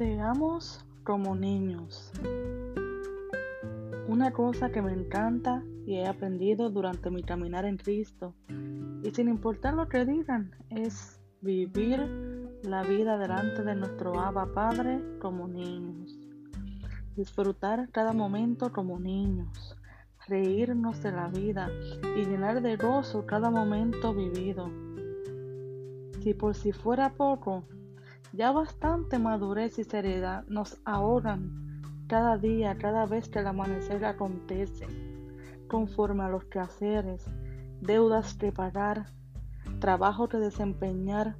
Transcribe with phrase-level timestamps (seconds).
[0.00, 2.10] Vamos como niños.
[4.08, 8.32] Una cosa que me encanta y he aprendido durante mi caminar en Cristo,
[9.02, 12.00] y sin importar lo que digan, es vivir
[12.62, 16.18] la vida delante de nuestro Abba Padre como niños.
[17.14, 19.76] Disfrutar cada momento como niños,
[20.26, 21.68] reírnos de la vida
[22.16, 24.70] y llenar de gozo cada momento vivido.
[26.22, 27.64] Si por si fuera poco,
[28.32, 31.82] ya bastante madurez y seriedad nos ahogan.
[32.06, 34.86] Cada día, cada vez que el amanecer acontece,
[35.68, 37.24] conforme a los quehaceres,
[37.80, 39.06] deudas que pagar,
[39.78, 41.36] trabajo que desempeñar,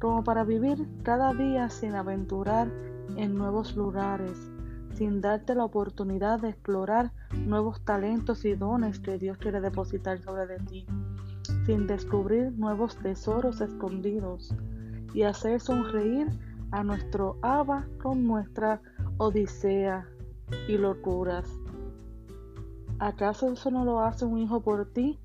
[0.00, 2.68] como para vivir cada día sin aventurar
[3.16, 4.50] en nuevos lugares,
[4.94, 10.46] sin darte la oportunidad de explorar nuevos talentos y dones que Dios quiere depositar sobre
[10.46, 10.86] de ti,
[11.66, 14.54] sin descubrir nuevos tesoros escondidos
[15.14, 16.28] y hacer sonreír
[16.72, 18.80] a nuestro Abba con nuestra
[19.16, 20.06] odisea
[20.68, 21.48] y locuras.
[22.98, 25.18] ¿Acaso eso no lo hace un hijo por ti,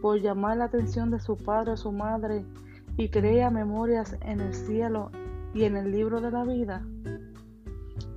[0.00, 2.44] por llamar la atención de su padre o su madre
[2.96, 5.10] y crea memorias en el cielo
[5.54, 6.82] y en el libro de la vida?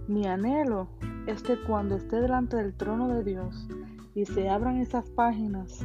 [0.07, 0.87] Mi anhelo
[1.25, 3.67] es que cuando esté delante del trono de Dios
[4.13, 5.83] y se abran esas páginas,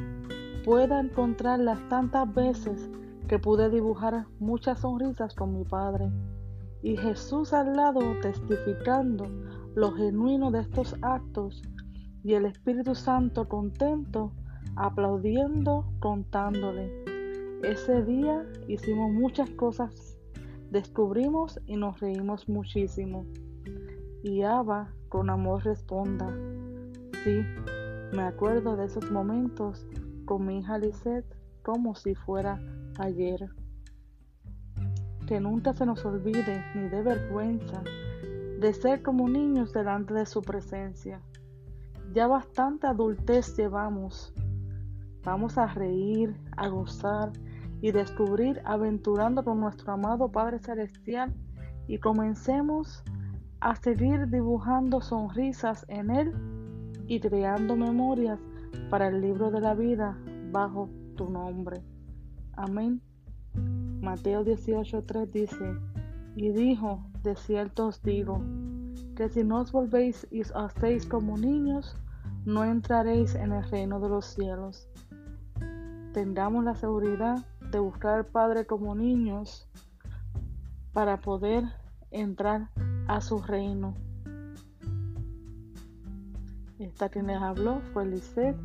[0.65, 2.91] pueda encontrarlas tantas veces
[3.31, 6.11] que pude dibujar muchas sonrisas con mi Padre
[6.83, 9.29] y Jesús al lado testificando
[9.77, 11.63] lo genuino de estos actos
[12.25, 14.33] y el Espíritu Santo contento,
[14.75, 17.05] aplaudiendo, contándole.
[17.63, 20.19] Ese día hicimos muchas cosas,
[20.73, 23.27] descubrimos y nos reímos muchísimo.
[24.25, 26.37] Y Abba con amor responda,
[27.23, 27.43] sí,
[28.13, 29.87] me acuerdo de esos momentos
[30.25, 32.61] con mi hija Lisette como si fuera
[32.99, 33.49] ayer.
[35.27, 37.83] Que nunca se nos olvide ni de vergüenza
[38.61, 41.21] de ser como niños delante de su presencia.
[42.13, 44.35] Ya bastante adultez llevamos.
[45.25, 47.33] Vamos a reír, a gozar
[47.81, 51.33] y descubrir aventurando con nuestro amado Padre Celestial
[51.87, 53.03] y comencemos
[53.61, 56.33] a seguir dibujando sonrisas en Él
[57.07, 58.39] y creando memorias
[58.91, 60.19] para el libro de la vida
[60.53, 61.83] bajo tu nombre.
[62.55, 63.01] Amén.
[64.01, 65.77] Mateo 18:3 dice,
[66.37, 68.43] y dijo, de cierto os digo,
[69.17, 71.97] que si no os volvéis y os hacéis como niños,
[72.45, 74.89] no entraréis en el reino de los cielos.
[76.15, 79.69] Tengamos la seguridad de buscar al Padre como niños
[80.93, 81.65] para poder
[82.11, 82.71] entrar
[83.07, 83.95] a su reino.
[86.79, 88.57] Esta quien les habló fue Lisette,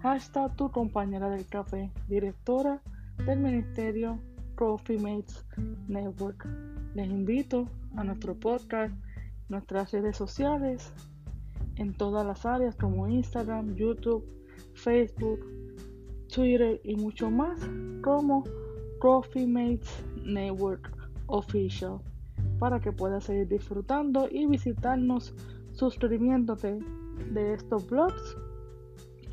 [0.00, 2.82] hashtag tu compañera del café, directora
[3.18, 4.18] del Ministerio
[5.00, 5.44] Mates
[5.88, 6.46] Network.
[6.94, 8.94] Les invito a nuestro podcast,
[9.48, 10.92] nuestras redes sociales,
[11.76, 14.24] en todas las áreas como Instagram, YouTube,
[14.74, 15.40] Facebook,
[16.32, 17.58] Twitter y mucho más,
[18.02, 18.44] como
[19.00, 20.90] Coffee Mates Network
[21.26, 21.98] Official,
[22.58, 25.34] para que puedas seguir disfrutando y visitarnos
[25.72, 26.78] suscribiéndote
[27.32, 28.36] de estos blogs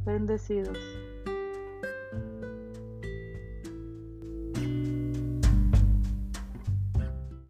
[0.04, 0.76] Bendecidos.